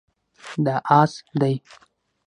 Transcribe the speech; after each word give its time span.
دا 0.65 0.75
اس 0.99 1.11
دی 1.39 1.53